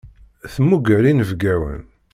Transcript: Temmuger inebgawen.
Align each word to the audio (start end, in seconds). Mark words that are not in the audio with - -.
Temmuger 0.53 1.03
inebgawen. 1.11 1.81